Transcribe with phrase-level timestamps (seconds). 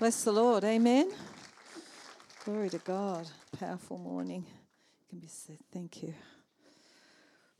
[0.00, 0.64] Bless the Lord.
[0.64, 1.12] Amen.
[2.46, 3.28] Glory to God.
[3.58, 4.46] Powerful morning.
[4.48, 5.58] You can be said.
[5.70, 6.14] Thank you.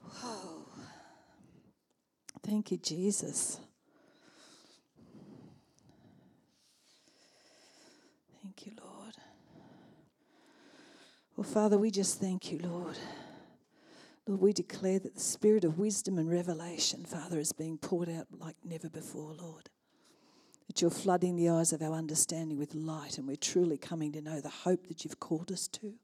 [0.02, 0.64] Whoa.
[2.42, 3.60] Thank you, Jesus.
[8.42, 9.14] Thank you, Lord.
[11.36, 12.96] Well, Father, we just thank you, Lord.
[14.26, 18.28] Lord, we declare that the spirit of wisdom and revelation, Father, is being poured out
[18.38, 19.69] like never before, Lord
[20.70, 24.20] that you're flooding the eyes of our understanding with light, and we're truly coming to
[24.20, 25.94] know the hope that you've called us to,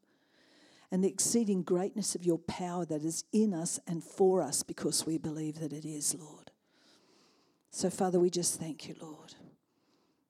[0.91, 5.07] and the exceeding greatness of your power that is in us and for us because
[5.07, 6.51] we believe that it is, Lord.
[7.71, 9.37] So, Father, we just thank you, Lord.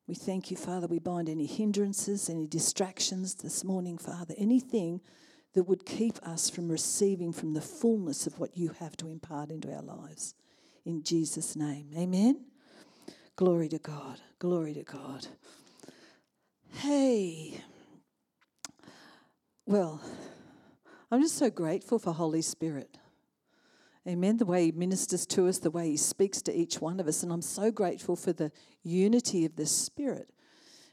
[0.07, 0.87] We thank you, Father.
[0.87, 5.01] We bind any hindrances, any distractions this morning, Father, anything
[5.55, 9.51] that would keep us from receiving from the fullness of what you have to impart
[9.51, 10.35] into our lives.
[10.85, 12.45] In Jesus' name, amen.
[13.37, 14.19] Glory to God.
[14.39, 15.27] Glory to God.
[16.71, 17.61] Hey.
[19.67, 20.01] Well,
[21.11, 22.97] I'm just so grateful for Holy Spirit.
[24.09, 24.39] Amen.
[24.39, 27.23] The way He ministers to us, the way He speaks to each one of us.
[27.23, 28.51] And I'm so grateful for the
[28.83, 30.31] unity of the Spirit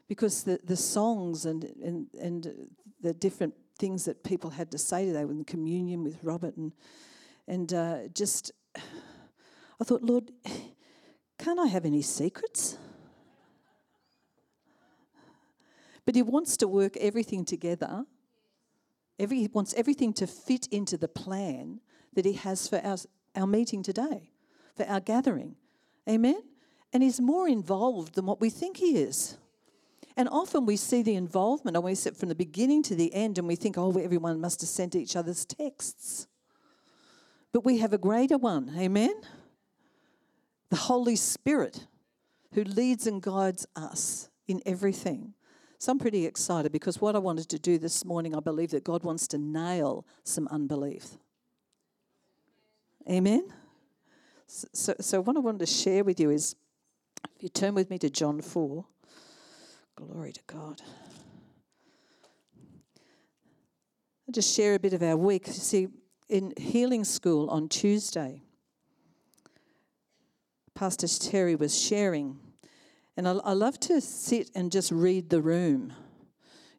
[0.09, 2.68] because the, the songs and, and, and
[3.00, 6.73] the different things that people had to say today in communion with Robert and,
[7.48, 10.30] and uh, just, I thought, Lord,
[11.44, 12.78] can't I have any secrets?
[16.06, 18.06] But he wants to work everything together.
[19.20, 21.82] Every, he wants everything to fit into the plan
[22.14, 22.98] that he has for our,
[23.36, 24.30] our meeting today,
[24.76, 25.56] for our gathering.
[26.10, 26.42] Amen?
[26.94, 29.38] And he's more involved than what we think he is.
[30.16, 33.38] And often we see the involvement, and we sit from the beginning to the end,
[33.38, 36.28] and we think, oh, everyone must have sent each other's texts.
[37.52, 38.74] But we have a greater one.
[38.78, 39.14] Amen?
[40.74, 41.86] The Holy Spirit
[42.56, 45.36] who leads and guides us in everything.
[45.78, 48.84] So I'm pretty excited because what I wanted to do this morning, I believe that
[48.84, 51.10] God wants to nail some unbelief.
[53.08, 53.53] Amen?
[54.47, 56.56] So, so what I wanted to share with you is
[57.36, 58.84] if you turn with me to John 4,
[59.96, 60.81] glory to God.
[64.28, 65.46] I'll just share a bit of our week.
[65.46, 65.88] You see,
[66.30, 68.43] in healing school on Tuesday,
[70.75, 72.39] Pastor Terry was sharing.
[73.16, 75.94] And I, I love to sit and just read the room.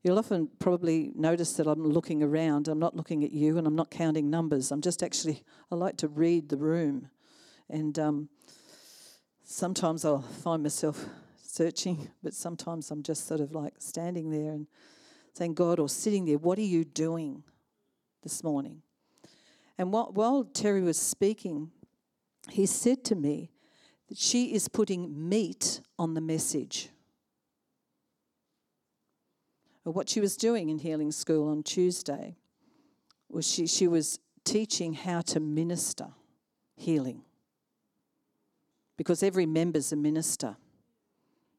[0.02, 2.68] You'll often probably notice that I'm looking around.
[2.68, 4.70] I'm not looking at you and I'm not counting numbers.
[4.70, 7.08] I'm just actually, I like to read the room.
[7.70, 8.28] And um,
[9.44, 11.06] sometimes I'll find myself
[11.42, 14.66] searching, but sometimes I'm just sort of like standing there and
[15.32, 17.44] saying, God, or sitting there, what are you doing
[18.22, 18.82] this morning?
[19.78, 21.70] And while, while Terry was speaking,
[22.50, 23.50] he said to me,
[24.08, 26.90] that she is putting meat on the message.
[29.84, 32.36] What she was doing in healing school on Tuesday
[33.28, 36.08] was she, she was teaching how to minister
[36.76, 37.22] healing.
[38.96, 40.56] Because every member's a minister.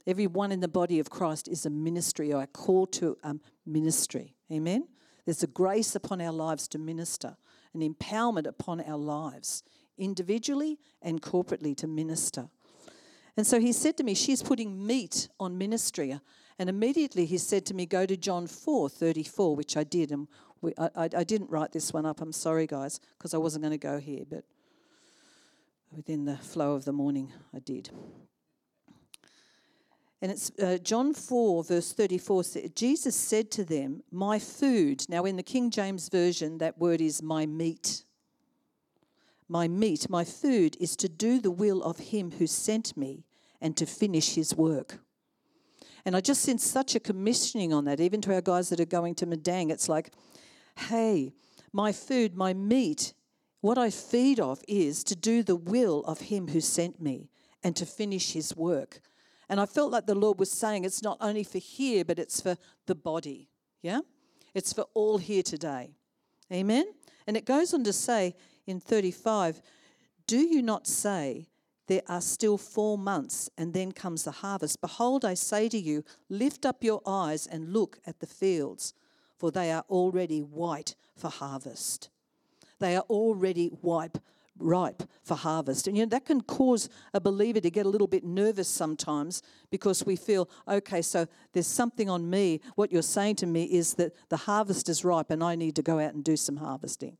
[0.07, 3.35] Everyone in the body of Christ is a ministry or a call to a
[3.65, 4.35] ministry.
[4.51, 4.87] Amen?
[5.25, 7.35] There's a grace upon our lives to minister,
[7.73, 9.63] an empowerment upon our lives
[9.97, 12.49] individually and corporately to minister.
[13.37, 16.19] And so he said to me, She's putting meat on ministry.
[16.57, 20.11] And immediately he said to me, Go to John 4 34, which I did.
[20.11, 20.27] And
[20.61, 22.21] we, I, I, didn't write this one up.
[22.21, 24.23] I'm sorry, guys, because I wasn't going to go here.
[24.29, 24.45] But
[25.91, 27.89] within the flow of the morning, I did.
[30.21, 32.43] And it's uh, John 4, verse 34.
[32.73, 35.05] Jesus said to them, My food.
[35.09, 38.04] Now, in the King James Version, that word is my meat.
[39.47, 43.25] My meat, my food is to do the will of him who sent me
[43.61, 44.99] and to finish his work.
[46.05, 48.85] And I just sense such a commissioning on that, even to our guys that are
[48.85, 49.71] going to Madang.
[49.71, 50.13] It's like,
[50.77, 51.33] hey,
[51.73, 53.13] my food, my meat,
[53.61, 57.29] what I feed off is to do the will of him who sent me
[57.63, 59.01] and to finish his work.
[59.49, 62.41] And I felt like the Lord was saying it's not only for here, but it's
[62.41, 63.49] for the body.
[63.81, 64.01] Yeah?
[64.53, 65.95] It's for all here today.
[66.53, 66.85] Amen?
[67.25, 69.61] And it goes on to say, in 35,
[70.27, 71.47] Do you not say,
[71.87, 74.81] There are still four months, and then comes the harvest?
[74.81, 78.93] Behold, I say to you, Lift up your eyes and look at the fields,
[79.37, 82.09] for they are already white for harvest.
[82.79, 84.17] They are already ripe,
[84.57, 85.87] ripe for harvest.
[85.87, 89.41] And you know, that can cause a believer to get a little bit nervous sometimes
[89.69, 92.61] because we feel, okay, so there's something on me.
[92.75, 95.81] What you're saying to me is that the harvest is ripe and I need to
[95.81, 97.17] go out and do some harvesting.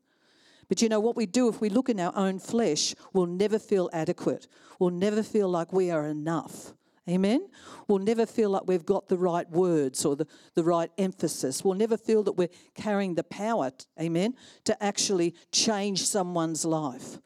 [0.68, 3.58] But you know what we do if we look in our own flesh, we'll never
[3.58, 4.48] feel adequate.
[4.78, 6.72] We'll never feel like we are enough.
[7.08, 7.48] Amen.
[7.86, 11.64] We'll never feel like we've got the right words or the, the right emphasis.
[11.64, 13.70] We'll never feel that we're carrying the power,
[14.00, 14.34] amen,
[14.64, 17.18] to actually change someone's life.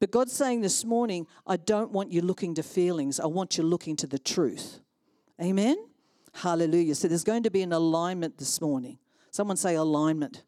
[0.00, 3.64] But God's saying this morning, I don't want you looking to feelings, I want you
[3.64, 4.80] looking to the truth.
[5.40, 5.76] Amen.
[6.34, 6.94] Hallelujah.
[6.94, 8.98] So there's going to be an alignment this morning.
[9.30, 10.42] Someone say alignment.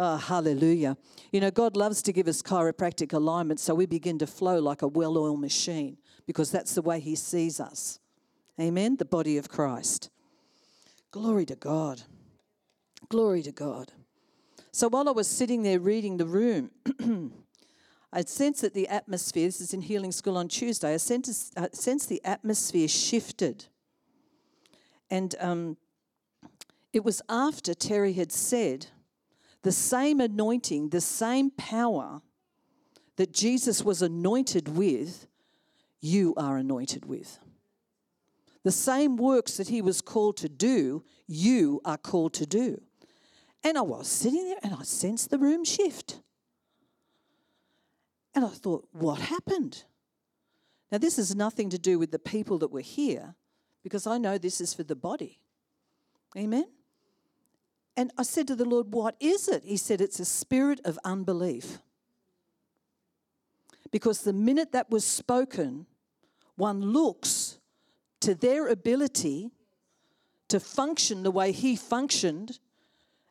[0.00, 0.96] Oh, hallelujah.
[1.32, 4.82] You know, God loves to give us chiropractic alignment so we begin to flow like
[4.82, 7.98] a well oiled machine because that's the way He sees us.
[8.60, 8.96] Amen.
[8.96, 10.10] The body of Christ.
[11.10, 12.02] Glory to God.
[13.08, 13.92] Glory to God.
[14.70, 16.70] So while I was sitting there reading the room,
[18.12, 21.68] I sensed that the atmosphere, this is in healing school on Tuesday, I sensed, I
[21.72, 23.66] sensed the atmosphere shifted.
[25.10, 25.76] And um,
[26.92, 28.86] it was after Terry had said,
[29.62, 32.22] the same anointing, the same power
[33.16, 35.26] that Jesus was anointed with
[36.00, 37.38] you are anointed with.
[38.64, 42.80] The same works that he was called to do, you are called to do.
[43.64, 46.20] And I was sitting there and I sensed the room shift.
[48.34, 49.84] And I thought, what happened?
[50.92, 53.34] Now, this has nothing to do with the people that were here
[53.82, 55.40] because I know this is for the body.
[56.36, 56.66] Amen?
[57.98, 59.64] And I said to the Lord, What is it?
[59.64, 61.80] He said, It's a spirit of unbelief.
[63.90, 65.84] Because the minute that was spoken,
[66.54, 67.58] one looks
[68.20, 69.50] to their ability
[70.46, 72.60] to function the way he functioned,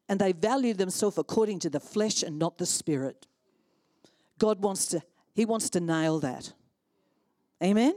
[0.09, 3.25] and they value themselves according to the flesh and not the spirit.
[4.37, 5.01] God wants to,
[5.33, 6.51] He wants to nail that.
[7.63, 7.95] Amen?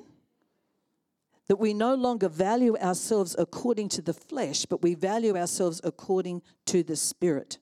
[1.51, 6.43] That we no longer value ourselves according to the flesh, but we value ourselves according
[6.67, 7.59] to the spirit.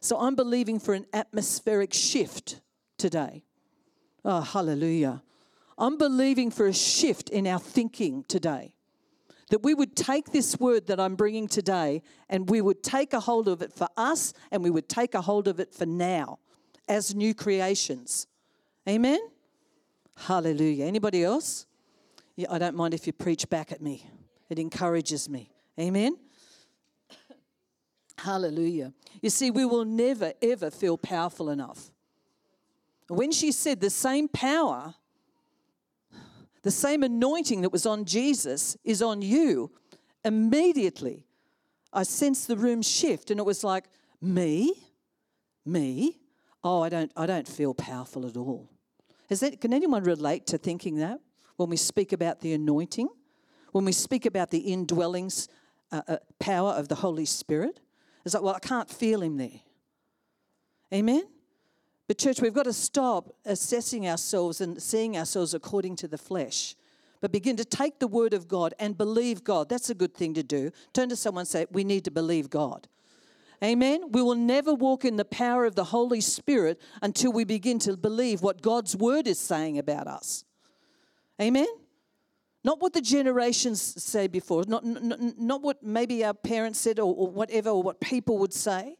[0.00, 2.60] So I'm believing for an atmospheric shift
[2.98, 3.42] today.
[4.22, 5.22] Oh, hallelujah.
[5.78, 8.74] I'm believing for a shift in our thinking today.
[9.48, 13.20] That we would take this word that I'm bringing today and we would take a
[13.20, 16.38] hold of it for us and we would take a hold of it for now
[16.86, 18.26] as new creations.
[18.86, 19.20] Amen?
[20.18, 20.84] Hallelujah.
[20.84, 21.64] Anybody else?
[22.48, 24.08] I don't mind if you preach back at me,
[24.48, 25.50] it encourages me.
[25.78, 26.16] Amen?
[28.18, 28.92] Hallelujah.
[29.22, 31.90] You see, we will never, ever feel powerful enough
[33.10, 34.94] when she said the same power,
[36.62, 39.72] the same anointing that was on Jesus is on you,
[40.24, 41.26] immediately
[41.92, 43.86] I sensed the room shift and it was like,
[44.22, 44.74] me?
[45.66, 46.20] Me?
[46.62, 48.70] Oh, I don't, I don't feel powerful at all.
[49.28, 51.18] Is that, can anyone relate to thinking that
[51.60, 53.06] when we speak about the anointing?
[53.72, 55.30] When we speak about the indwelling
[55.92, 57.80] uh, uh, power of the Holy Spirit?
[58.24, 59.60] It's like, well, I can't feel him there.
[60.92, 61.24] Amen?
[62.08, 66.76] But, church, we've got to stop assessing ourselves and seeing ourselves according to the flesh,
[67.20, 69.68] but begin to take the word of God and believe God.
[69.68, 70.70] That's a good thing to do.
[70.94, 72.88] Turn to someone and say, We need to believe God.
[73.62, 74.12] Amen.
[74.12, 77.98] We will never walk in the power of the Holy Spirit until we begin to
[77.98, 80.46] believe what God's word is saying about us.
[81.40, 81.68] Amen.
[82.62, 87.14] Not what the generations say before, not, not, not what maybe our parents said or,
[87.14, 88.96] or whatever, or what people would say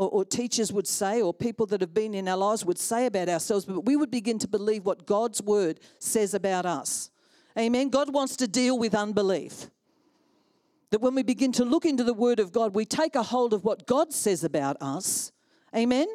[0.00, 3.04] or, or teachers would say, or people that have been in our lives would say
[3.04, 7.10] about ourselves, but we would begin to believe what God's word says about us.
[7.58, 7.90] Amen.
[7.90, 9.68] God wants to deal with unbelief.
[10.88, 13.52] That when we begin to look into the word of God, we take a hold
[13.52, 15.32] of what God says about us.
[15.76, 16.06] Amen.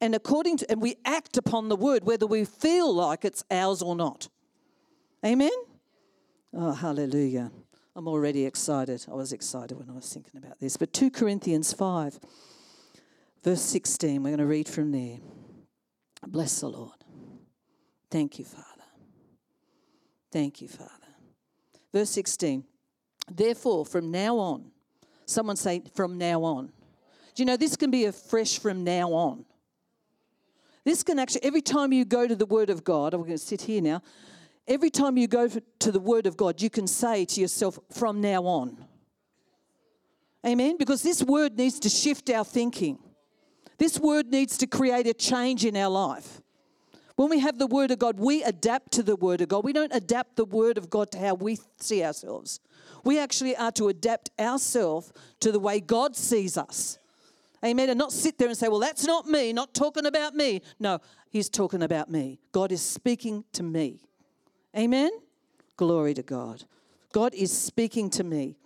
[0.00, 3.82] And according to and we act upon the word, whether we feel like it's ours
[3.82, 4.28] or not.
[5.24, 5.50] Amen.
[6.52, 7.50] Oh, hallelujah.
[7.96, 9.06] I'm already excited.
[9.10, 10.76] I was excited when I was thinking about this.
[10.76, 12.20] But 2 Corinthians 5.
[13.42, 15.18] Verse 16, we're going to read from there.
[16.26, 16.96] Bless the Lord.
[18.10, 18.64] Thank you, Father.
[20.32, 20.90] Thank you, Father.
[21.92, 22.64] Verse 16,
[23.30, 24.70] therefore, from now on,
[25.26, 26.72] someone say, from now on.
[27.34, 29.44] Do you know this can be a fresh from now on?
[30.84, 33.38] This can actually, every time you go to the Word of God, I'm going to
[33.38, 34.02] sit here now.
[34.66, 38.20] Every time you go to the Word of God, you can say to yourself, from
[38.20, 38.84] now on.
[40.46, 40.76] Amen?
[40.78, 42.98] Because this Word needs to shift our thinking.
[43.78, 46.40] This word needs to create a change in our life.
[47.16, 49.64] When we have the Word of God, we adapt to the Word of God.
[49.64, 52.60] We don't adapt the Word of God to how we see ourselves.
[53.04, 56.98] We actually are to adapt ourselves to the way God sees us.
[57.64, 57.88] Amen.
[57.88, 60.60] And not sit there and say, well, that's not me, not talking about me.
[60.80, 60.98] No,
[61.30, 62.40] He's talking about me.
[62.52, 64.00] God is speaking to me.
[64.76, 65.10] Amen.
[65.76, 66.64] Glory to God.
[67.12, 68.56] God is speaking to me.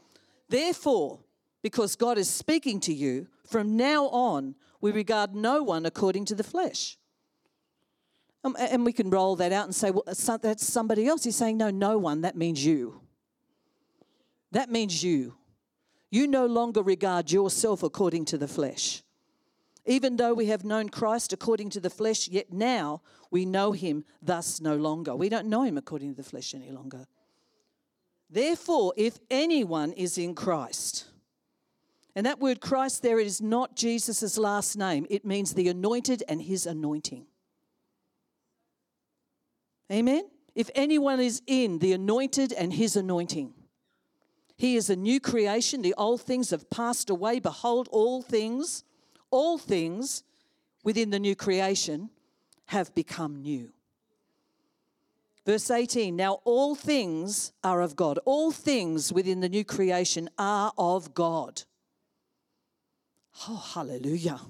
[0.48, 1.20] Therefore,
[1.62, 6.34] because God is speaking to you, from now on, we regard no one according to
[6.34, 6.96] the flesh.
[8.44, 11.24] Um, and we can roll that out and say, well, that's somebody else.
[11.24, 12.20] He's saying, no, no one.
[12.22, 13.00] That means you.
[14.52, 15.34] That means you.
[16.10, 19.02] You no longer regard yourself according to the flesh.
[19.88, 24.04] Even though we have known Christ according to the flesh, yet now we know him
[24.20, 25.16] thus no longer.
[25.16, 27.06] We don't know him according to the flesh any longer.
[28.28, 31.06] Therefore, if anyone is in Christ,
[32.14, 36.42] and that word Christ there, is not Jesus' last name, it means the anointed and
[36.42, 37.26] his anointing.
[39.90, 40.28] Amen?
[40.54, 43.54] If anyone is in the anointed and his anointing,
[44.54, 45.80] he is a new creation.
[45.80, 47.38] The old things have passed away.
[47.38, 48.84] Behold, all things,
[49.30, 50.22] all things
[50.84, 52.10] within the new creation
[52.66, 53.70] have become new.
[55.46, 58.18] Verse 18 Now all things are of God.
[58.24, 61.62] All things within the new creation are of God.
[63.48, 64.40] Oh, hallelujah.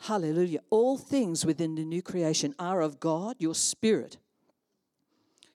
[0.00, 0.60] Hallelujah.
[0.70, 4.18] All things within the new creation are of God, your spirit,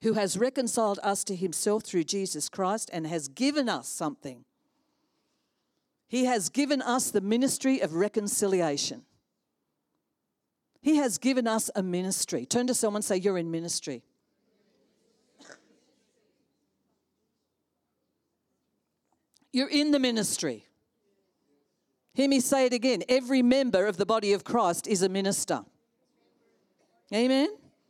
[0.02, 4.44] who has reconciled us to himself through Jesus Christ and has given us something.
[6.12, 9.04] He has given us the ministry of reconciliation.
[10.82, 12.46] He has given us a ministry.
[12.46, 14.04] Turn to someone and say, You're in ministry.
[19.54, 20.66] You're in the ministry.
[22.14, 23.04] Hear me say it again.
[23.08, 25.62] Every member of the body of Christ is a minister.
[27.14, 27.48] Amen.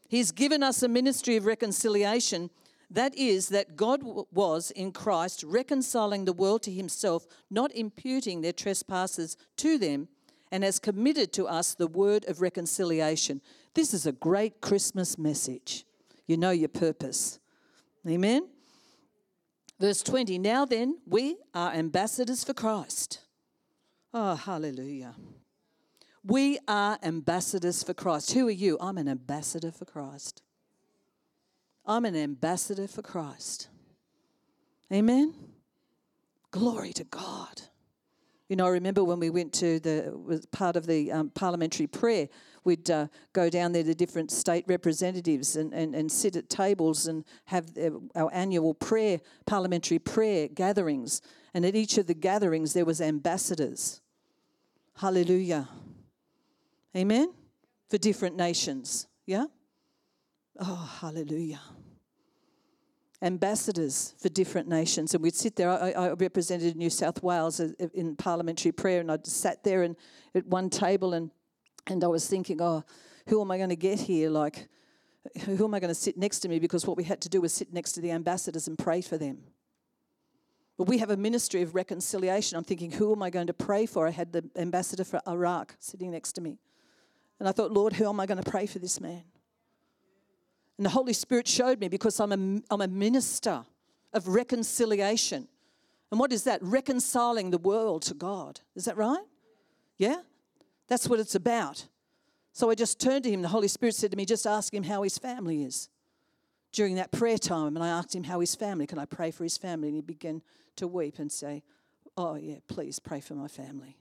[0.08, 2.52] He's given us a ministry of reconciliation.
[2.92, 4.02] That is, that God
[4.34, 10.10] was in Christ reconciling the world to himself, not imputing their trespasses to them,
[10.52, 13.42] and has committed to us the word of reconciliation.
[13.74, 15.86] This is a great Christmas message.
[16.28, 17.40] You know your purpose.
[18.06, 18.50] Amen.
[19.80, 23.22] Verse 20 Now then, we are ambassadors for Christ.
[24.14, 25.16] Oh, hallelujah.
[26.26, 28.34] We are ambassadors for Christ.
[28.34, 28.78] Who are you?
[28.82, 30.42] I'm an ambassador for Christ.
[31.92, 33.68] I'm an ambassador for Christ.
[34.94, 35.34] Amen.
[36.50, 37.64] Glory to God.
[38.48, 42.30] You know, I remember when we went to the part of the um, parliamentary prayer,
[42.64, 47.08] we'd uh, go down there to different state representatives and, and, and sit at tables
[47.08, 47.70] and have
[48.16, 51.22] our annual prayer, parliamentary prayer gatherings.
[51.54, 54.00] And at each of the gatherings, there was ambassadors.
[54.96, 55.68] Hallelujah.
[56.96, 57.34] Amen?
[57.90, 59.08] For different nations.
[59.26, 59.48] Yeah?
[60.58, 61.60] Oh, hallelujah
[63.22, 65.14] ambassadors for different nations.
[65.14, 65.70] And we'd sit there.
[65.70, 69.96] I, I, represented New South Wales uh, in parliamentary prayer, and I'd sat there and
[70.34, 71.30] at one table, and
[71.88, 72.84] and I was thinking, oh,
[73.28, 74.30] who am I going to get here?
[74.30, 74.70] Like,
[75.46, 76.60] who am I going to sit next to me?
[76.60, 79.18] Because what we had to do was sit next to the ambassadors and pray for
[79.18, 79.40] them.
[80.78, 82.58] But we have a ministry of reconciliation.
[82.58, 84.08] I'm thinking, who am I going to pray for?
[84.08, 86.60] I had the ambassador for Iraq sitting next to me.
[87.40, 89.24] And I thought, Lord, who am I going to pray for this man?
[90.82, 93.64] And the Holy Spirit showed me because I'm a, I'm a minister
[94.14, 95.48] of reconciliation.
[96.10, 96.60] And what is that?
[96.64, 98.62] Reconciling the world to God.
[98.74, 99.22] Is that right?
[100.00, 100.22] Yeah?
[100.88, 101.86] That's what it's about.
[102.52, 103.44] So I just turned to him.
[103.44, 105.88] The Holy Spirit said to me, just ask him how his family is.
[106.72, 109.44] During that prayer time, and I asked him how his family, can I pray for
[109.44, 109.90] his family?
[109.90, 110.42] And he began
[110.78, 111.62] to weep and say,
[112.18, 113.98] Oh, yeah, please pray for my family.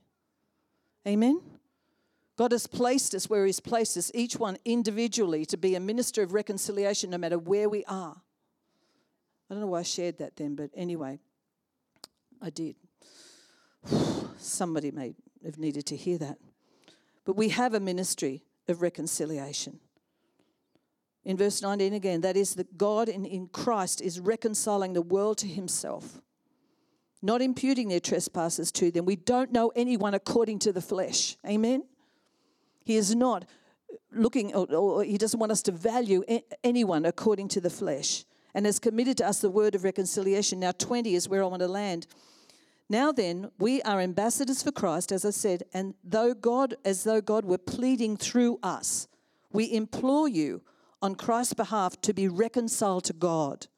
[1.07, 1.43] Amen?
[2.41, 6.23] God has placed us where He's placed us, each one individually, to be a minister
[6.23, 8.17] of reconciliation no matter where we are.
[9.51, 11.19] I don't know why I shared that then, but anyway,
[12.41, 12.77] I did.
[14.39, 15.13] Somebody may
[15.45, 16.39] have needed to hear that.
[17.27, 19.79] But we have a ministry of reconciliation.
[21.27, 25.37] In verse 19 again, that is that God in, in Christ is reconciling the world
[25.39, 26.23] to himself,
[27.21, 29.05] not imputing their trespasses to them.
[29.05, 31.37] We don't know anyone according to the flesh.
[31.47, 31.85] Amen?
[32.85, 33.45] He is not
[34.13, 36.25] looking, or, or he doesn't want us to value
[36.65, 40.61] anyone according to the flesh and has committed to us the word of reconciliation.
[40.61, 42.07] Now, 20 is where I want to land.
[42.89, 47.21] Now then, we are ambassadors for Christ, as I said, and though God, as though
[47.21, 49.07] God were pleading through us,
[49.53, 50.63] we implore you
[51.01, 53.69] on Christ's behalf to be reconciled to God.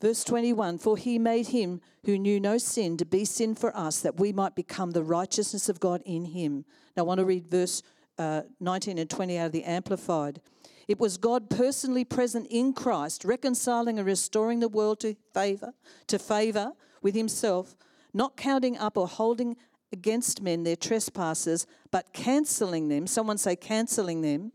[0.00, 4.00] Verse 21 For he made him who knew no sin to be sin for us,
[4.00, 6.64] that we might become the righteousness of God in him.
[6.96, 7.82] Now, I want to read verse
[8.18, 10.40] uh, 19 and 20 out of the Amplified.
[10.88, 15.72] It was God personally present in Christ, reconciling and restoring the world to favor,
[16.08, 17.76] to favor with himself,
[18.12, 19.56] not counting up or holding
[19.92, 23.06] against men their trespasses, but cancelling them.
[23.06, 24.52] Someone say, cancelling them,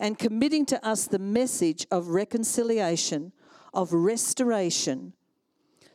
[0.00, 3.32] and committing to us the message of reconciliation
[3.74, 5.12] of restoration.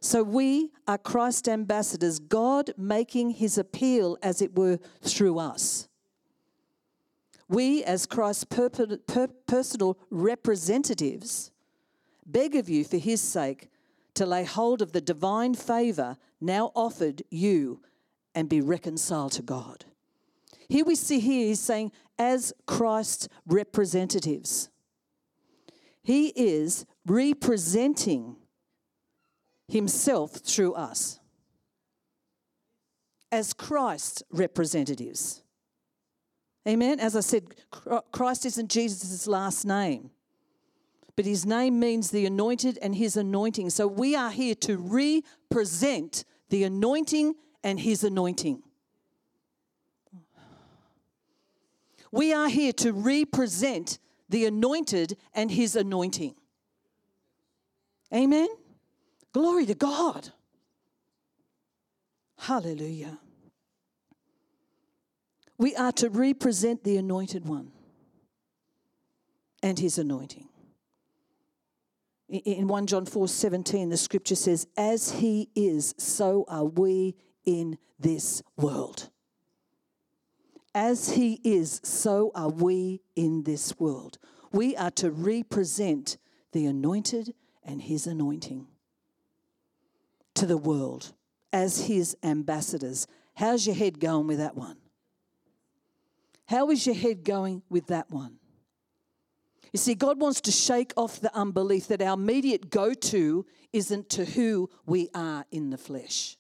[0.02, 5.88] So we are Christ ambassadors, God making his appeal, as it were, through us.
[7.50, 11.52] We, as Christ's per- per- personal representatives,
[12.26, 13.70] beg of you for his sake
[14.14, 17.82] to lay hold of the divine favour now offered you
[18.36, 19.86] and be reconciled to God.
[20.70, 24.70] Here we see here he's saying, as Christ's representatives,
[26.04, 28.36] he is representing
[29.70, 31.20] himself through us
[33.32, 35.44] as Christ's representatives.
[36.68, 37.00] Amen.
[37.00, 37.44] As I said,
[38.12, 40.10] Christ isn't Jesus' last name,
[41.16, 43.70] but his name means the anointed and his anointing.
[43.70, 48.64] So we are here to represent the anointing and his anointing.
[52.12, 54.00] We are here to represent
[54.30, 56.36] the anointed and his anointing.
[58.14, 58.48] Amen.
[59.34, 60.30] Glory to God.
[62.38, 63.20] Hallelujah.
[65.58, 67.72] We are to represent the anointed one
[69.62, 70.48] and his anointing.
[72.30, 77.78] In 1 John 4 17, the scripture says, As he is, so are we in
[78.00, 79.10] this world.
[80.74, 84.18] As he is, so are we in this world.
[84.52, 86.18] We are to represent
[86.52, 87.34] the anointed
[87.64, 88.68] and his anointing
[90.40, 91.12] to the world
[91.52, 93.08] as his ambassadors.
[93.36, 94.78] How's your head going with that one?
[96.48, 98.38] How is your head going with that one?
[99.74, 104.10] You see, God wants to shake off the unbelief that our immediate go to isn't
[104.12, 106.38] to who we are in the flesh,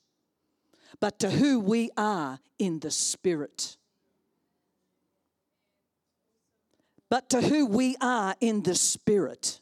[0.99, 3.77] but to who we are in the spirit.
[7.09, 9.59] But to who we are in the spirit.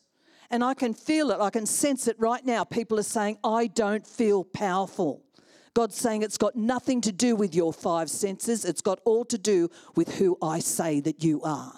[0.50, 2.64] And I can feel it, I can sense it right now.
[2.64, 5.24] People are saying, I don't feel powerful.
[5.74, 9.38] God's saying it's got nothing to do with your five senses, it's got all to
[9.38, 11.74] do with who I say that you are.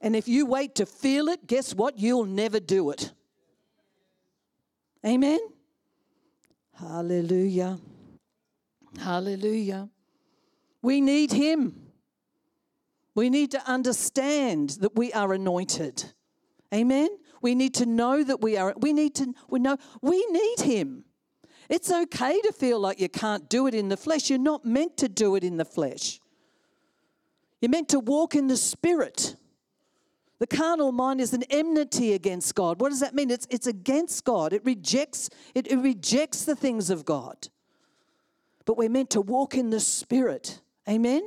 [0.00, 1.96] And if you wait to feel it, guess what?
[1.96, 3.12] You'll never do it.
[5.06, 5.38] Amen?
[6.74, 7.78] Hallelujah.
[8.98, 9.88] Hallelujah.
[10.82, 11.81] We need Him.
[13.14, 16.12] We need to understand that we are anointed.
[16.72, 17.08] Amen.
[17.42, 21.04] We need to know that we are we need to we know we need him.
[21.68, 24.30] It's okay to feel like you can't do it in the flesh.
[24.30, 26.20] You're not meant to do it in the flesh.
[27.60, 29.36] You're meant to walk in the spirit.
[30.38, 32.80] The carnal mind is an enmity against God.
[32.80, 33.30] What does that mean?
[33.30, 34.52] It's, it's against God.
[34.52, 37.48] It rejects, it, it rejects the things of God.
[38.64, 40.60] But we're meant to walk in the spirit.
[40.88, 41.22] Amen?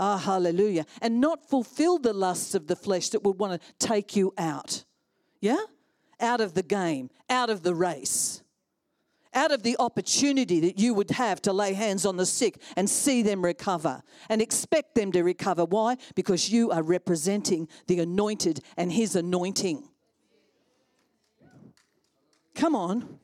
[0.00, 0.86] Ah, hallelujah.
[1.02, 4.84] And not fulfill the lusts of the flesh that would want to take you out.
[5.40, 5.58] Yeah?
[6.20, 8.42] Out of the game, out of the race,
[9.34, 12.88] out of the opportunity that you would have to lay hands on the sick and
[12.88, 15.64] see them recover and expect them to recover.
[15.64, 15.96] Why?
[16.14, 19.88] Because you are representing the anointed and his anointing.
[22.54, 23.18] Come on.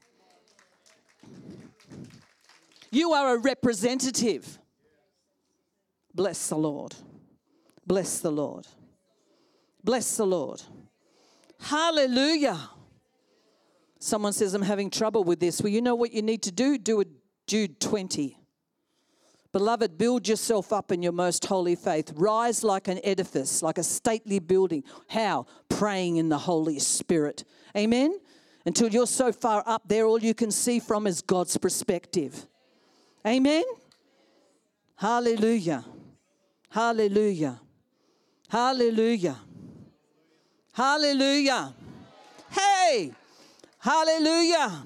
[2.90, 4.58] You are a representative.
[6.14, 6.94] Bless the Lord.
[7.86, 8.66] Bless the Lord.
[9.82, 10.62] Bless the Lord.
[11.60, 12.70] Hallelujah.
[13.98, 15.60] Someone says, I'm having trouble with this.
[15.60, 16.78] Well, you know what you need to do?
[16.78, 17.04] Do a
[17.46, 18.38] Jude 20.
[19.52, 22.12] Beloved, build yourself up in your most holy faith.
[22.16, 24.82] Rise like an edifice, like a stately building.
[25.08, 25.46] How?
[25.68, 27.44] Praying in the Holy Spirit.
[27.76, 28.18] Amen?
[28.66, 32.46] Until you're so far up there, all you can see from is God's perspective.
[33.26, 33.62] Amen?
[34.96, 35.84] Hallelujah.
[36.74, 37.60] Hallelujah.
[38.48, 39.38] Hallelujah.
[40.72, 41.72] Hallelujah.
[42.50, 43.12] Hey,
[43.78, 44.82] hallelujah.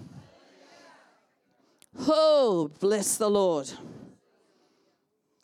[2.01, 3.71] Oh, bless the Lord.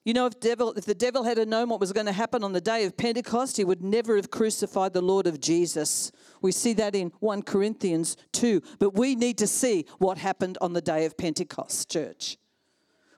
[0.05, 2.53] You know, if, devil, if the devil had known what was going to happen on
[2.53, 6.13] the day of Pentecost, he would never have crucified the Lord of Jesus.
[6.43, 8.61] We see that in 1 Corinthians 2.
[8.79, 12.37] But we need to see what happened on the day of Pentecost, church.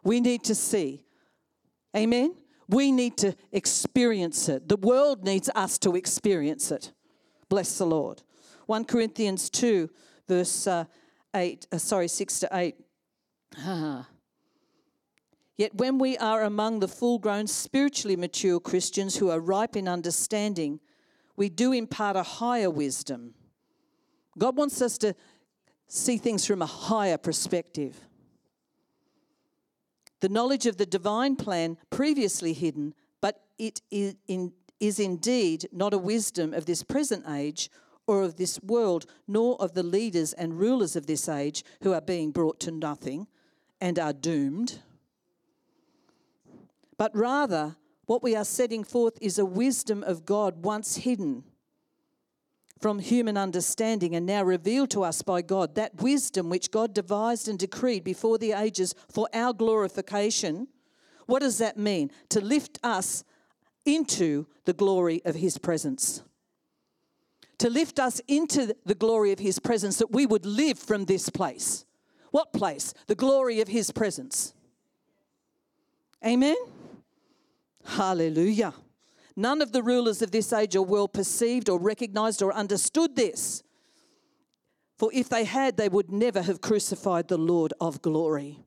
[0.05, 1.03] We need to see.
[1.97, 2.37] Amen?
[2.69, 4.69] We need to experience it.
[4.69, 6.93] The world needs us to experience it.
[7.49, 8.23] Bless the Lord.
[8.67, 9.89] 1 Corinthians 2,
[10.27, 10.85] verse uh,
[11.35, 12.75] 8, uh, sorry, 6 to 8.
[13.59, 14.09] Ah.
[15.57, 19.89] Yet when we are among the full grown, spiritually mature Christians who are ripe in
[19.89, 20.81] understanding,
[21.35, 23.35] we do impart a higher wisdom.
[24.37, 25.15] God wants us to
[25.89, 28.06] see things from a higher perspective.
[30.27, 35.95] The knowledge of the divine plan previously hidden, but it is, in, is indeed not
[35.95, 37.71] a wisdom of this present age
[38.09, 42.01] or of this world, nor of the leaders and rulers of this age who are
[42.01, 43.29] being brought to nothing
[43.81, 44.81] and are doomed.
[46.99, 51.43] But rather, What we are setting forth is a wisdom of God once hidden
[52.79, 55.75] from human understanding and now revealed to us by God.
[55.75, 60.69] That wisdom which God devised and decreed before the ages for our glorification.
[61.27, 62.11] What does that mean?
[62.31, 63.25] To lift us
[63.85, 66.23] into the glory of His presence.
[67.59, 71.31] To lift us into the glory of His presence, that we would live from this
[71.31, 71.87] place.
[72.31, 72.93] What place?
[73.07, 74.53] The glory of His presence.
[76.25, 76.57] Amen?
[77.85, 78.75] Hallelujah.
[79.37, 83.63] None of the rulers of this age or world perceived or recognized or understood this.
[84.97, 88.65] For if they had, they would never have crucified the Lord of glory.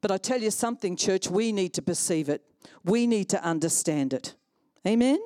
[0.00, 2.42] But I tell you something, church, we need to perceive it.
[2.84, 4.34] We need to understand it.
[4.86, 5.18] Amen?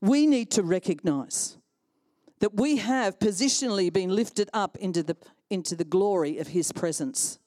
[0.00, 1.56] We need to recognize
[2.40, 5.16] that we have positionally been lifted up into the,
[5.50, 7.38] into the glory of His presence.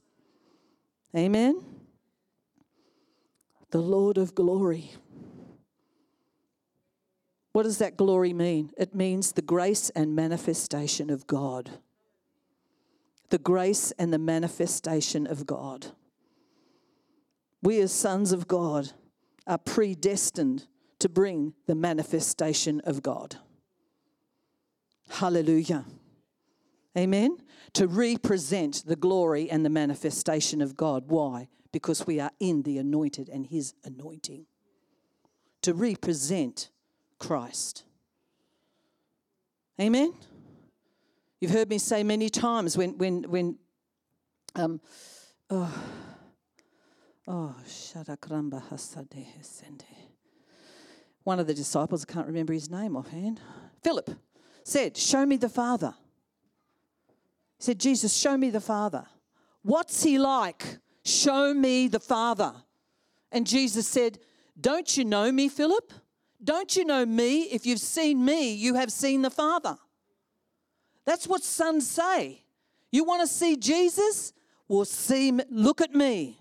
[1.16, 1.62] Amen?
[3.72, 4.92] The Lord of glory.
[7.58, 8.70] What does that glory mean?
[8.78, 11.72] It means the grace and manifestation of God.
[13.32, 15.88] The grace and the manifestation of God.
[17.64, 18.92] We, as sons of God,
[19.48, 20.68] are predestined
[21.00, 23.38] to bring the manifestation of God.
[25.10, 25.86] Hallelujah.
[26.96, 27.38] Amen.
[27.74, 31.06] To represent the glory and the manifestation of God.
[31.08, 31.48] Why?
[31.72, 34.46] Because we are in the anointed and His anointing.
[35.64, 36.70] To represent
[37.20, 37.84] Christ.
[39.80, 40.14] Amen?
[41.40, 43.58] You've heard me say many times when, when, when,
[44.56, 44.82] um,
[45.50, 45.84] oh,
[47.28, 49.86] oh, Shadakramba Hasade Sende.
[51.24, 53.40] One of the disciples, I can't remember his name offhand,
[53.84, 54.10] Philip,
[54.64, 55.94] said, Show me the Father.
[57.58, 59.06] He said, Jesus, show me the Father.
[59.62, 60.80] What's he like?
[61.04, 62.54] Show me the Father.
[63.32, 64.20] And Jesus said,
[64.60, 65.92] Don't you know me, Philip?
[66.44, 67.44] Don't you know me?
[67.44, 69.78] If you've seen me, you have seen the Father.
[71.06, 72.44] That's what sons say.
[72.92, 74.34] You want to see Jesus?
[74.68, 76.40] Well, see, look at me.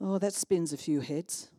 [0.00, 1.50] Oh, that spins a few heads.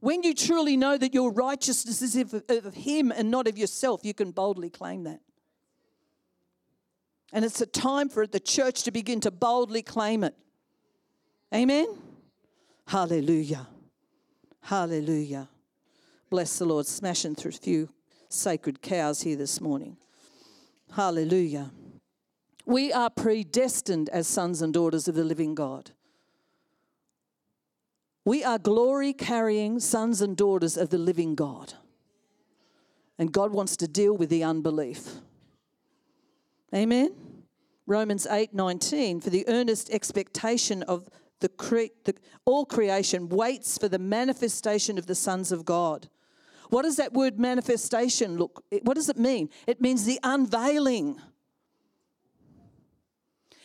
[0.00, 4.14] When you truly know that your righteousness is of Him and not of yourself, you
[4.14, 5.20] can boldly claim that.
[7.32, 10.34] And it's a time for the church to begin to boldly claim it.
[11.54, 11.86] Amen?
[12.86, 13.66] Hallelujah.
[14.60, 15.48] Hallelujah.
[16.28, 16.86] Bless the Lord.
[16.86, 17.88] Smashing through a few
[18.28, 19.96] sacred cows here this morning.
[20.92, 21.70] Hallelujah.
[22.64, 25.92] We are predestined as sons and daughters of the living God.
[28.24, 31.74] We are glory carrying sons and daughters of the living God.
[33.18, 35.20] And God wants to deal with the unbelief.
[36.74, 37.14] Amen.
[37.86, 41.08] Romans 8:19 for the earnest expectation of
[41.40, 46.08] the, cre- the, all creation waits for the manifestation of the sons of God.
[46.70, 48.64] What does that word manifestation look?
[48.82, 49.50] What does it mean?
[49.66, 51.20] It means the unveiling.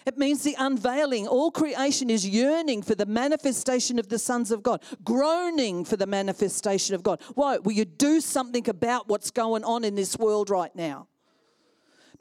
[0.05, 1.27] It means the unveiling.
[1.27, 6.07] All creation is yearning for the manifestation of the sons of God, groaning for the
[6.07, 7.21] manifestation of God.
[7.35, 7.57] Why?
[7.57, 11.07] Will you do something about what's going on in this world right now?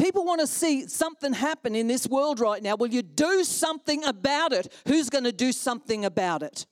[0.00, 2.74] People want to see something happen in this world right now.
[2.74, 4.72] Will you do something about it?
[4.86, 6.66] Who's going to do something about it?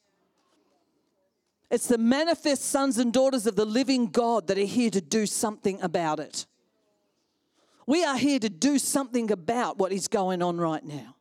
[1.70, 5.26] It's the manifest sons and daughters of the living God that are here to do
[5.26, 6.46] something about it.
[7.86, 11.14] We are here to do something about what is going on right now.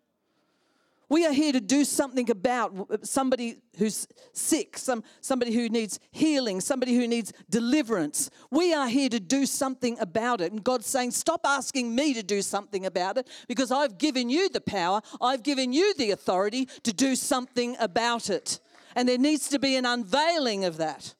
[1.09, 5.99] We are here to do something about uh, somebody who's sick, some, somebody who needs
[6.11, 8.29] healing, somebody who needs deliverance.
[8.51, 10.51] We are here to do something about it.
[10.51, 14.49] And God's saying, Stop asking me to do something about it because I've given you
[14.49, 18.59] the power, I've given you the authority to do something about it.
[18.95, 21.13] And there needs to be an unveiling of that.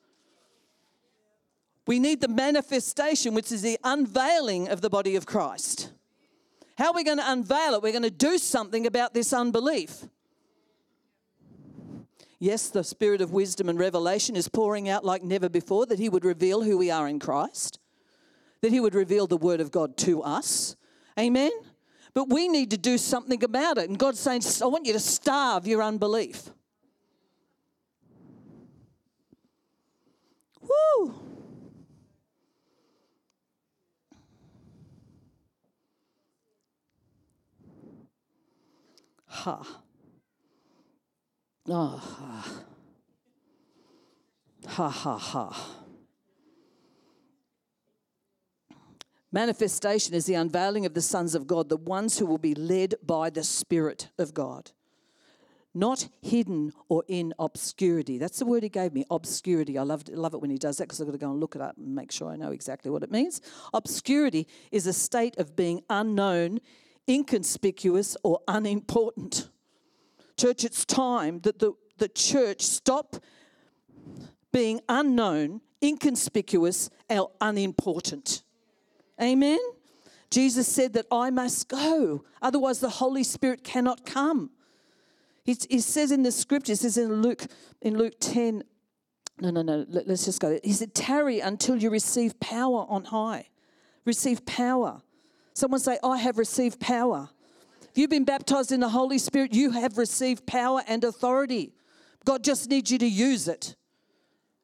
[1.86, 5.94] We need the manifestation, which is the unveiling of the body of Christ.
[6.78, 7.82] How are we going to unveil it?
[7.82, 10.06] We're going to do something about this unbelief.
[12.40, 16.08] Yes, the spirit of wisdom and revelation is pouring out like never before that He
[16.08, 17.80] would reveal who we are in Christ,
[18.62, 20.76] that He would reveal the Word of God to us.
[21.18, 21.52] Amen?
[22.14, 23.90] But we need to do something about it.
[23.90, 26.52] And God's saying, I want you to starve your unbelief.
[30.62, 31.27] Woo!
[39.44, 39.62] Ha.
[41.70, 42.48] Oh, ha.
[44.66, 45.76] Ha ha ha.
[49.32, 52.96] Manifestation is the unveiling of the sons of God, the ones who will be led
[53.06, 54.72] by the Spirit of God.
[55.74, 58.18] Not hidden or in obscurity.
[58.18, 59.78] That's the word he gave me, obscurity.
[59.78, 61.62] I love it when he does that because I've got to go and look it
[61.62, 63.42] up and make sure I know exactly what it means.
[63.74, 66.60] Obscurity is a state of being unknown,
[67.10, 69.50] inconspicuous, or unimportant.
[70.38, 73.18] Church, it's time that the, the church stop
[74.52, 78.44] being unknown, inconspicuous, or unimportant.
[79.22, 79.60] Amen?
[80.30, 84.52] Jesus said that I must go, otherwise, the Holy Spirit cannot come.
[85.44, 87.46] He, says in the scriptures, says in Luke,
[87.82, 88.64] in Luke 10,
[89.40, 90.60] no, no, no, let, us just go.
[90.62, 93.48] He said, Tarry until you receive power on high.
[94.04, 95.02] Receive power.
[95.58, 97.30] Someone say, I have received power.
[97.82, 101.74] If you've been baptized in the Holy Spirit, you have received power and authority.
[102.26, 103.76] God just needs you to use it.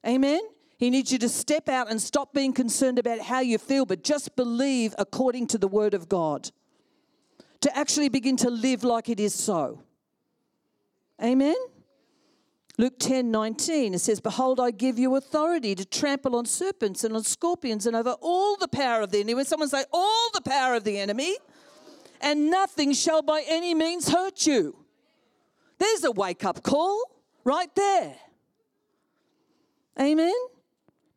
[0.05, 0.41] Amen?
[0.77, 4.03] He needs you to step out and stop being concerned about how you feel, but
[4.03, 6.51] just believe according to the word of God.
[7.61, 9.81] To actually begin to live like it is so.
[11.19, 11.55] Amen?
[12.77, 17.15] Luke 10 19, it says, Behold, I give you authority to trample on serpents and
[17.15, 19.35] on scorpions and over all the power of the enemy.
[19.35, 21.37] When someone say, All the power of the enemy,
[22.19, 24.75] and nothing shall by any means hurt you.
[25.77, 27.11] There's a wake up call
[27.43, 28.15] right there.
[29.99, 30.33] Amen.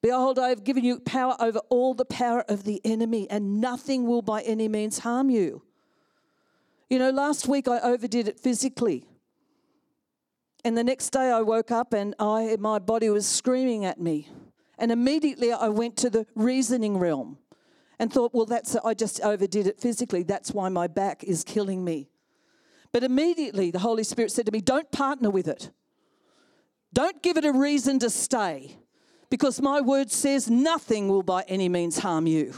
[0.03, 4.07] Behold, I have given you power over all the power of the enemy, and nothing
[4.07, 5.63] will by any means harm you.
[6.91, 9.07] You know, last week I overdid it physically.
[10.65, 14.29] And the next day I woke up and I, my body was screaming at me.
[14.79, 17.39] And immediately I went to the reasoning realm
[17.99, 20.23] and thought, well, that's, I just overdid it physically.
[20.23, 22.11] That's why my back is killing me.
[22.93, 25.71] But immediately the Holy Spirit said to me, don't partner with it.
[26.93, 28.79] Don't give it a reason to stay
[29.31, 32.55] because my word says nothing will by any means harm you.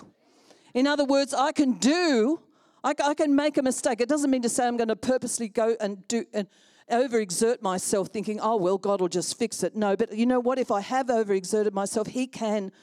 [0.74, 2.40] In other words, I can do,
[2.84, 4.00] I, I can make a mistake.
[4.00, 6.46] It doesn't mean to say I'm going to purposely go and do and
[6.90, 9.76] overexert myself thinking, oh, well, God will just fix it.
[9.76, 10.58] No, but you know what?
[10.58, 12.72] If I have overexerted myself, He can.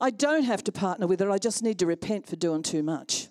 [0.00, 1.28] I don't have to partner with it.
[1.28, 3.28] I just need to repent for doing too much.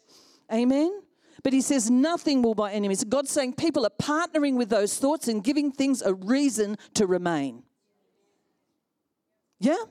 [0.51, 1.01] Amen?
[1.43, 3.03] But he says nothing will by enemies.
[3.03, 7.61] God's saying people are partnering with those thoughts and giving things a reason to remain.
[9.59, 9.83] Yeah?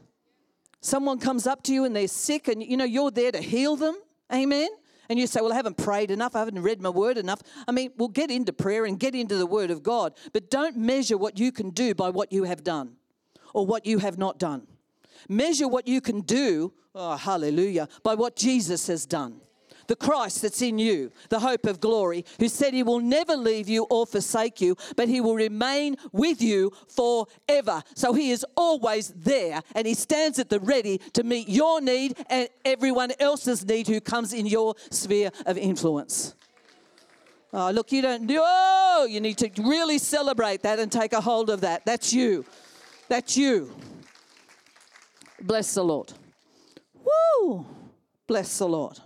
[0.80, 3.76] Someone comes up to you and they're sick and you know you're there to heal
[3.76, 3.96] them.
[4.32, 4.68] Amen.
[5.08, 7.42] And you say, Well, I haven't prayed enough, I haven't read my word enough.
[7.66, 10.76] I mean, we'll get into prayer and get into the word of God, but don't
[10.76, 12.96] measure what you can do by what you have done
[13.52, 14.66] or what you have not done.
[15.28, 19.40] Measure what you can do, oh, hallelujah, by what Jesus has done
[19.86, 23.68] the Christ that's in you, the hope of glory, who said he will never leave
[23.68, 27.82] you or forsake you, but he will remain with you forever.
[27.94, 32.16] So he is always there and he stands at the ready to meet your need
[32.28, 36.34] and everyone else's need who comes in your sphere of influence.
[37.52, 41.20] Oh, look, you don't, do oh, you need to really celebrate that and take a
[41.20, 41.84] hold of that.
[41.84, 42.44] That's you.
[43.08, 43.72] That's you.
[45.40, 46.12] Bless the Lord.
[47.04, 47.66] Woo!
[48.26, 48.98] Bless the Lord.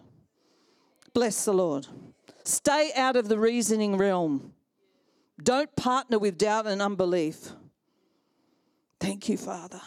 [1.15, 1.87] Bless the Lord.
[2.45, 4.53] Stay out of the reasoning realm.
[5.43, 7.53] Don't partner with doubt and unbelief.
[9.01, 9.81] Thank you, Father.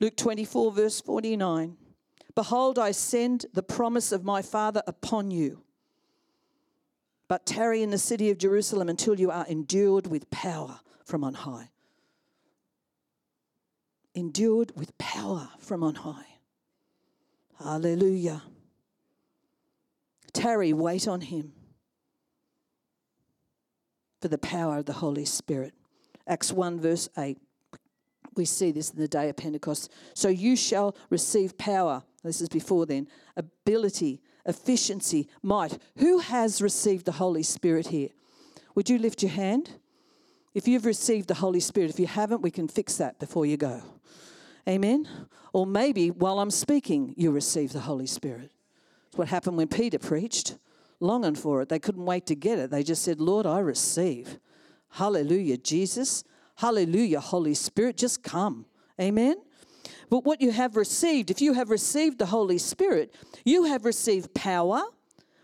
[0.00, 1.76] Luke 24, verse 49.
[2.34, 5.62] Behold, I send the promise of my Father upon you.
[7.26, 11.34] But tarry in the city of Jerusalem until you are endued with power from on
[11.34, 11.70] high.
[14.14, 16.38] Endued with power from on high.
[17.58, 18.42] Hallelujah.
[20.32, 21.52] Tarry, wait on him
[24.20, 25.74] for the power of the Holy Spirit.
[26.26, 27.38] Acts 1, verse 8.
[28.36, 29.90] We see this in the day of Pentecost.
[30.14, 32.02] So you shall receive power.
[32.22, 33.08] This is before then.
[33.36, 35.78] Ability, efficiency, might.
[35.98, 38.10] Who has received the Holy Spirit here?
[38.74, 39.70] Would you lift your hand?
[40.54, 43.56] If you've received the Holy Spirit, if you haven't, we can fix that before you
[43.56, 43.82] go.
[44.68, 45.08] Amen?
[45.52, 48.50] Or maybe while I'm speaking, you receive the Holy Spirit.
[49.08, 50.58] It's what happened when Peter preached,
[51.00, 51.68] longing for it.
[51.68, 52.70] They couldn't wait to get it.
[52.70, 54.38] They just said, Lord, I receive.
[54.90, 56.24] Hallelujah, Jesus.
[56.56, 58.66] Hallelujah, Holy Spirit, just come.
[59.00, 59.36] Amen.
[60.10, 64.34] But what you have received, if you have received the Holy Spirit, you have received
[64.34, 64.82] power,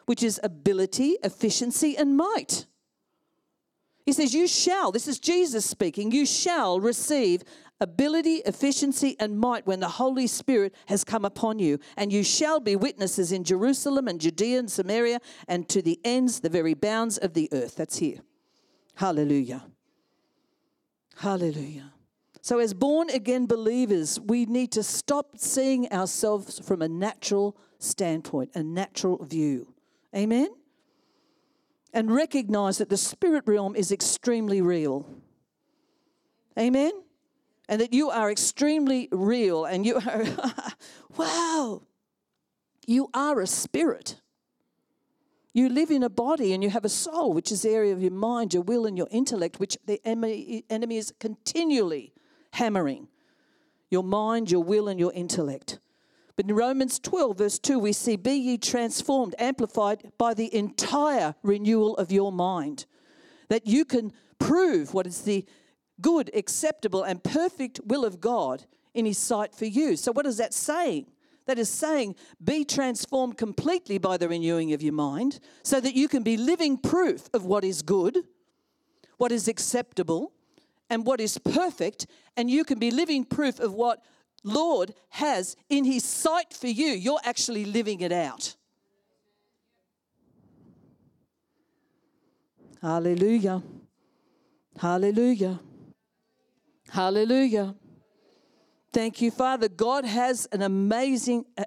[0.07, 2.67] which is ability, efficiency, and might.
[4.05, 7.43] He says, You shall, this is Jesus speaking, you shall receive
[7.81, 11.79] ability, efficiency, and might when the Holy Spirit has come upon you.
[11.97, 16.41] And you shall be witnesses in Jerusalem and Judea and Samaria and to the ends,
[16.41, 17.77] the very bounds of the earth.
[17.77, 18.19] That's here.
[18.95, 19.67] Hallelujah.
[21.17, 21.93] Hallelujah.
[22.41, 28.51] So, as born again believers, we need to stop seeing ourselves from a natural standpoint,
[28.55, 29.73] a natural view.
[30.15, 30.49] Amen?
[31.93, 35.07] And recognize that the spirit realm is extremely real.
[36.59, 36.93] Amen?
[37.69, 40.25] And that you are extremely real and you are,
[41.17, 41.83] wow,
[42.87, 44.21] you are a spirit.
[45.55, 48.03] You live in a body and you have a soul, which is the area of
[48.03, 52.13] your mind, your will, and your intellect, which the enemy is continually
[52.53, 53.09] hammering.
[53.89, 55.79] Your mind, your will, and your intellect.
[56.37, 61.37] But in Romans 12, verse 2, we see, Be ye transformed, amplified by the entire
[61.45, 62.87] renewal of your mind,
[63.49, 65.47] that you can prove what is the
[66.01, 69.97] good, acceptable, and perfect will of God in His sight for you.
[69.97, 71.07] So, what is that saying?
[71.47, 76.09] That is saying, be transformed completely by the renewing of your mind so that you
[76.09, 78.19] can be living proof of what is good,
[79.19, 80.33] what is acceptable,
[80.89, 84.03] and what is perfect, and you can be living proof of what
[84.43, 86.89] Lord has in His sight for you.
[86.89, 88.57] You're actually living it out.
[92.81, 93.63] Hallelujah.
[94.79, 95.59] Hallelujah.
[96.95, 97.75] Hallelujah.
[98.93, 99.69] Thank you, Father.
[99.69, 101.65] God has an amazing uh,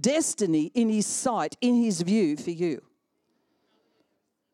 [0.00, 2.80] destiny in His sight, in His view for you.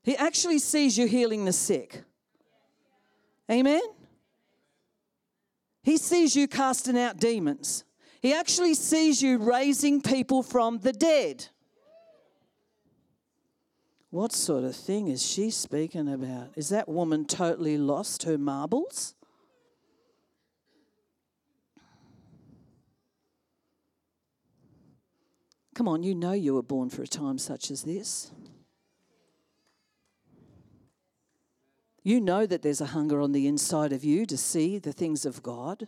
[0.03, 2.03] He actually sees you healing the sick.
[3.49, 3.81] Amen?
[5.85, 7.85] He sees you casting out demons.
[8.21, 11.47] He actually sees you raising people from the dead.
[14.11, 16.49] What sort of thing is she speaking about?
[16.57, 19.15] Is that woman totally lost her marbles?
[25.79, 28.33] Come on, you know you were born for a time such as this.
[32.03, 35.25] You know that there's a hunger on the inside of you to see the things
[35.25, 35.87] of God,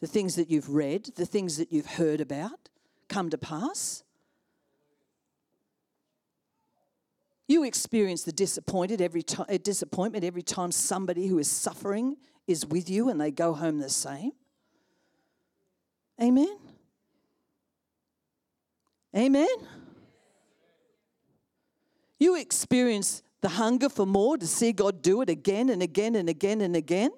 [0.00, 2.70] the things that you've read, the things that you've heard about
[3.10, 4.02] come to pass.
[7.46, 12.64] You experience the disappointed every time, uh, disappointment every time somebody who is suffering is
[12.64, 14.32] with you and they go home the same.
[16.18, 16.71] Amen.
[19.16, 19.48] Amen?
[22.18, 26.28] You experience the hunger for more to see God do it again and again and
[26.28, 27.10] again and again.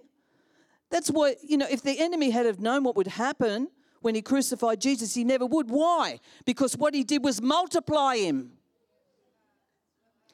[0.90, 3.68] That's why, you know, if the enemy had have known what would happen
[4.00, 5.70] when he crucified Jesus, he never would.
[5.70, 6.20] Why?
[6.44, 8.52] Because what he did was multiply him.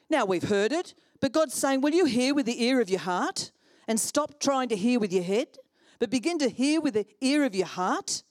[0.09, 2.99] Now we've heard it, but God's saying, Will you hear with the ear of your
[2.99, 3.51] heart
[3.87, 5.47] and stop trying to hear with your head,
[5.99, 8.23] but begin to hear with the ear of your heart?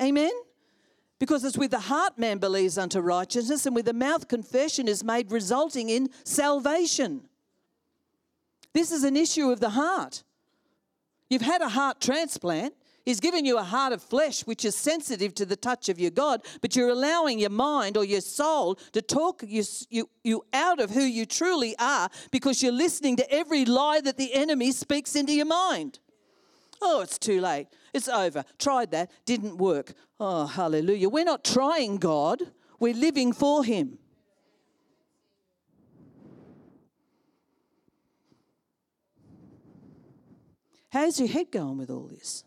[0.00, 0.32] Amen?
[1.20, 5.04] Because it's with the heart man believes unto righteousness, and with the mouth confession is
[5.04, 7.28] made, resulting in salvation.
[8.72, 10.24] This is an issue of the heart.
[11.28, 12.74] You've had a heart transplant.
[13.04, 16.10] He's given you a heart of flesh which is sensitive to the touch of your
[16.10, 20.80] God, but you're allowing your mind or your soul to talk you, you, you out
[20.80, 25.16] of who you truly are because you're listening to every lie that the enemy speaks
[25.16, 25.98] into your mind.
[26.80, 27.68] Oh, it's too late.
[27.92, 28.44] It's over.
[28.58, 29.92] Tried that, didn't work.
[30.18, 31.08] Oh, hallelujah.
[31.08, 32.42] We're not trying God,
[32.78, 33.98] we're living for Him.
[40.92, 42.44] How's your head going with all this?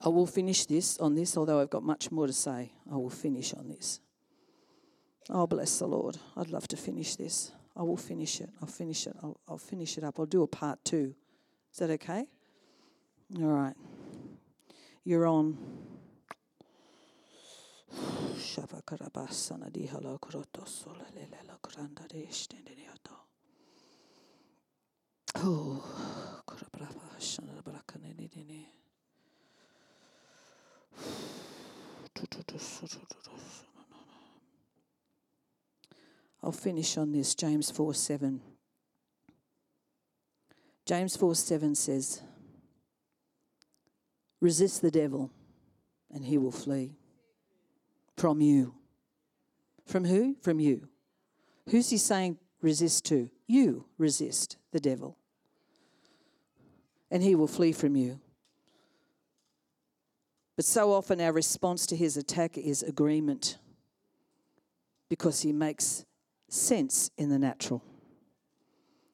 [0.00, 2.72] I will finish this on this, although I've got much more to say.
[2.90, 4.00] I will finish on this.
[5.30, 6.18] Oh, bless the Lord.
[6.36, 7.52] I'd love to finish this.
[7.76, 8.50] I will finish it.
[8.60, 9.16] I'll finish it.
[9.22, 10.18] I'll, I'll finish it up.
[10.18, 11.14] I'll do a part two.
[11.72, 12.26] Is that okay?
[13.40, 13.74] All right.
[15.02, 15.56] You're on.
[25.36, 25.82] Oh,
[36.44, 38.38] I'll finish on this James 4 7.
[40.84, 42.20] James 4 7 says,
[44.42, 45.30] Resist the devil,
[46.12, 46.98] and he will flee
[48.18, 48.74] from you.
[49.86, 50.36] From who?
[50.42, 50.86] From you.
[51.70, 53.30] Who's he saying resist to?
[53.46, 55.16] You resist the devil,
[57.10, 58.20] and he will flee from you.
[60.56, 63.56] But so often our response to his attack is agreement
[65.08, 66.04] because he makes
[66.54, 67.82] sense in the natural.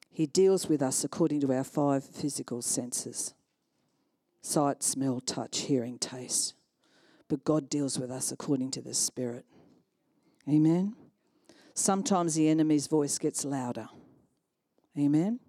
[0.09, 3.33] He deals with us according to our five physical senses
[4.43, 6.55] sight, smell, touch, hearing, taste.
[7.27, 9.45] But God deals with us according to the Spirit.
[10.49, 10.95] Amen.
[11.73, 13.87] sometimes the enemy's voice gets louder.
[14.97, 15.39] Amen?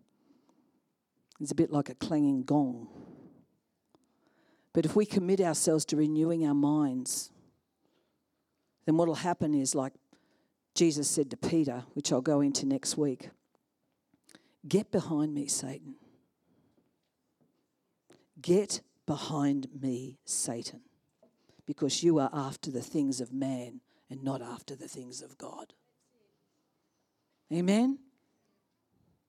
[1.40, 2.88] It's a bit like a clanging gong.
[4.72, 7.30] But if we commit ourselves to renewing our minds,
[8.86, 9.94] then what will happen is, like
[10.74, 13.30] Jesus said to Peter, which I'll go into next week
[14.66, 15.96] Get behind me, Satan.
[18.40, 20.80] Get behind me, Satan,
[21.66, 25.72] because you are after the things of man and not after the things of God.
[27.52, 27.98] Amen?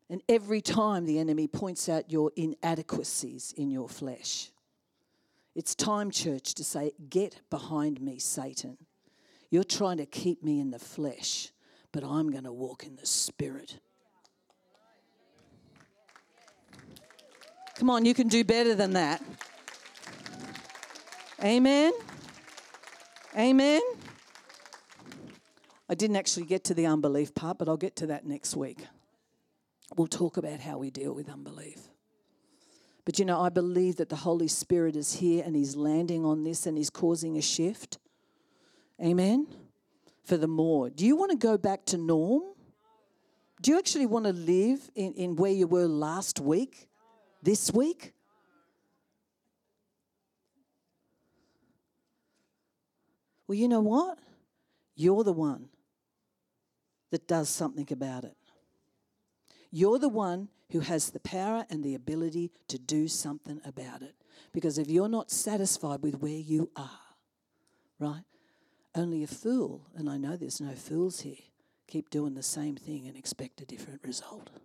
[0.10, 4.52] And every time the enemy points out your inadequacies in your flesh,
[5.56, 8.78] it's time, church, to say, Get behind me, Satan.
[9.54, 11.52] You're trying to keep me in the flesh,
[11.92, 13.78] but I'm going to walk in the spirit.
[17.76, 19.22] Come on, you can do better than that.
[21.44, 21.94] Amen.
[23.38, 23.82] Amen.
[25.88, 28.80] I didn't actually get to the unbelief part, but I'll get to that next week.
[29.96, 31.90] We'll talk about how we deal with unbelief.
[33.06, 36.44] But you know, I believe that the Holy Spirit is here and He's landing on
[36.44, 38.00] this and He's causing a shift.
[39.02, 39.48] Amen.
[40.26, 40.90] For the more.
[40.90, 42.44] Do you want to go back to norm?
[43.62, 46.90] Do you actually want to live in, in where you were last week,
[47.42, 48.14] this week?
[53.48, 54.20] Well, you know what?
[54.96, 55.70] You're the one
[57.12, 58.36] that does something about it.
[59.72, 64.16] You're the one who has the power and the ability to do something about it.
[64.52, 67.00] Because if you're not satisfied with where you are,
[68.00, 68.24] right?
[68.96, 71.36] Only a fool, and I know there's no fools here,
[71.88, 74.50] keep doing the same thing and expect a different result.
[74.52, 74.62] Amen.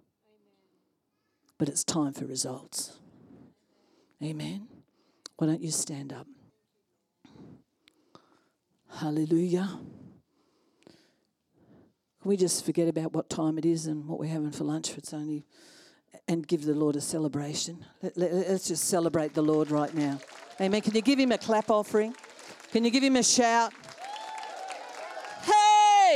[1.57, 2.99] But it's time for results.
[4.23, 4.69] Amen.
[5.37, 6.27] Why don't you stand up?
[8.97, 9.79] Hallelujah.
[12.21, 14.99] Can we just forget about what time it is and what we're having for lunch?
[14.99, 15.47] It's only,
[16.27, 17.85] and give the Lord a celebration.
[18.03, 20.19] Let, let, let's just celebrate the Lord right now.
[20.61, 20.81] Amen.
[20.83, 22.15] Can you give him a clap offering?
[22.73, 23.73] Can you give him a shout?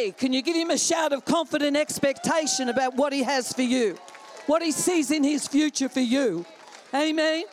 [0.02, 3.62] Hey, can you give him a shout of confident expectation about what he has for
[3.62, 3.96] you,
[4.46, 6.44] what he sees in his future for you?
[6.92, 7.44] Amen.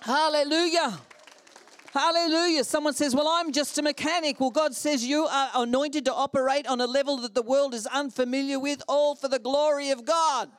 [0.00, 0.98] Hallelujah.
[1.94, 2.62] Hallelujah.
[2.62, 4.38] Someone says, Well, I'm just a mechanic.
[4.38, 7.86] Well, God says you are anointed to operate on a level that the world is
[7.86, 10.50] unfamiliar with, all for the glory of God.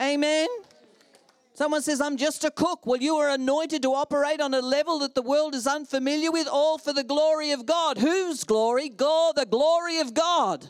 [0.00, 0.46] Amen.
[1.54, 2.84] Someone says, I'm just a cook.
[2.84, 6.48] Well, you are anointed to operate on a level that the world is unfamiliar with,
[6.48, 7.98] all for the glory of God.
[7.98, 8.88] Whose glory?
[8.88, 10.66] God, the glory of God.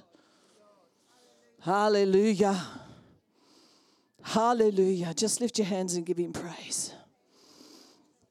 [1.63, 2.63] Hallelujah.
[4.23, 5.15] Hallelujah.
[5.15, 6.93] Just lift your hands and give him praise.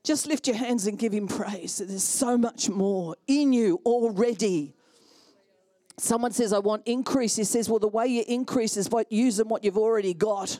[0.04, 1.80] Just lift your hands and give him praise.
[1.80, 4.76] There's so much more in you already.
[5.98, 7.36] Someone says, I want increase.
[7.36, 10.60] He says, Well, the way you increase is by using what you've already got.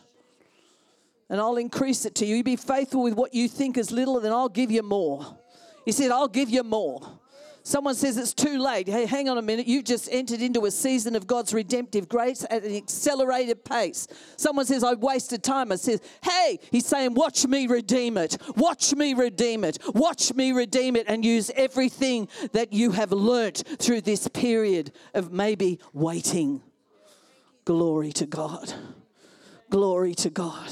[1.30, 2.38] And I'll increase it to you.
[2.38, 5.38] You be faithful with what you think is little, then I'll give you more.
[5.86, 7.20] He said, I'll give you more.
[7.66, 8.90] Someone says it's too late.
[8.90, 9.68] Hey, hang on a minute.
[9.68, 14.06] You've just entered into a season of God's redemptive grace at an accelerated pace.
[14.36, 15.72] Someone says, "I've wasted time.
[15.72, 18.38] I says, hey, he's saying, watch me redeem it.
[18.58, 19.80] Watch me redeem it.
[19.96, 25.32] Watch me redeem it and use everything that you have learnt through this period of
[25.32, 26.62] maybe waiting.
[27.64, 28.74] Glory to God.
[29.70, 30.70] Glory to God.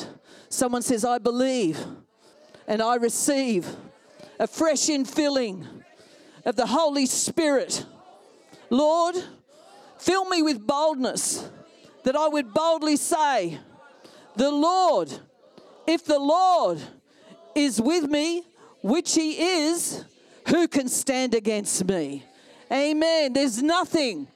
[0.52, 1.80] Someone says, I believe
[2.68, 3.66] and I receive
[4.38, 5.66] a fresh infilling
[6.46, 7.86] of the Holy Spirit.
[8.70, 9.16] Lord,
[9.98, 11.50] fill me with boldness
[12.04, 13.60] that I would boldly say,
[14.36, 15.10] The Lord,
[15.88, 16.80] if the Lord
[17.56, 18.44] is with me,
[18.82, 20.04] which He is,
[20.50, 22.26] who can stand against me?
[22.70, 23.32] Amen.
[23.32, 24.28] There's nothing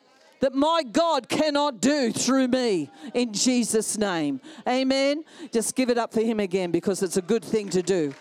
[0.45, 4.39] that my God cannot do through me in Jesus' name.
[4.69, 5.23] Amen.
[5.51, 8.13] Just give it up for Him again because it's a good thing to do.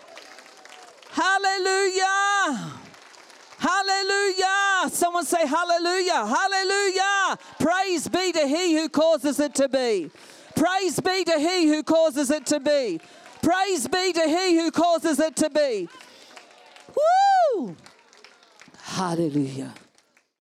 [1.11, 2.71] Hallelujah.
[3.59, 4.89] Hallelujah.
[4.89, 6.25] Someone say hallelujah.
[6.25, 7.37] Hallelujah.
[7.59, 10.09] Praise be to he who causes it to be.
[10.55, 12.99] Praise be to he who causes it to be.
[13.43, 15.87] Praise be to he who causes it to be.
[16.95, 17.75] Woo!
[18.81, 19.75] Hallelujah.